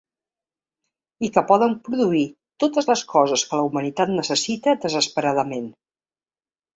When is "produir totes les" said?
1.89-3.03